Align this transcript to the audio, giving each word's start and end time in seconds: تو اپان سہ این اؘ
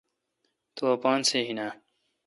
تو 0.75 0.83
اپان 0.95 1.19
سہ 1.29 1.37
این 1.47 1.59
اؘ 1.65 1.71